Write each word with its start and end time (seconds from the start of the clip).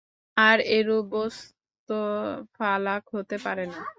আর 0.37 0.57
এরূপ 0.69 1.05
বস্তু 1.13 1.97
ফালাক 2.55 3.03
হতে 3.15 3.35
পারে 3.45 3.65
না। 3.67 3.81